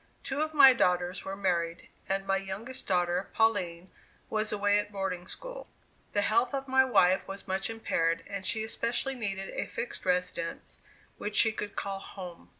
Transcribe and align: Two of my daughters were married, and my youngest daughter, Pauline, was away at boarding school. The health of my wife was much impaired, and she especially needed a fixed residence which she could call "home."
Two 0.23 0.41
of 0.41 0.51
my 0.55 0.73
daughters 0.73 1.23
were 1.23 1.35
married, 1.35 1.87
and 2.09 2.25
my 2.25 2.37
youngest 2.37 2.87
daughter, 2.87 3.29
Pauline, 3.35 3.91
was 4.31 4.51
away 4.51 4.79
at 4.79 4.91
boarding 4.91 5.27
school. 5.27 5.67
The 6.13 6.23
health 6.23 6.55
of 6.55 6.67
my 6.67 6.83
wife 6.83 7.27
was 7.27 7.47
much 7.47 7.69
impaired, 7.69 8.23
and 8.25 8.43
she 8.43 8.63
especially 8.63 9.13
needed 9.13 9.49
a 9.49 9.67
fixed 9.67 10.03
residence 10.03 10.79
which 11.19 11.35
she 11.35 11.51
could 11.51 11.75
call 11.75 11.99
"home." 11.99 12.49